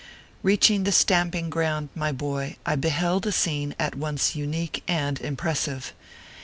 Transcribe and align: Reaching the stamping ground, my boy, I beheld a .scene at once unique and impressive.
Reaching 0.41 0.83
the 0.83 0.91
stamping 0.91 1.51
ground, 1.51 1.89
my 1.93 2.11
boy, 2.11 2.55
I 2.65 2.75
beheld 2.75 3.27
a 3.27 3.31
.scene 3.31 3.75
at 3.77 3.93
once 3.93 4.35
unique 4.35 4.81
and 4.87 5.21
impressive. 5.21 5.93